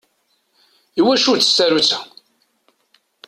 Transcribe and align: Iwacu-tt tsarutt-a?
Iwacu-tt 0.99 1.45
tsarutt-a? 1.53 1.99